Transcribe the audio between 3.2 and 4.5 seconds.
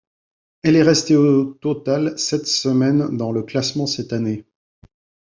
le classement cette année.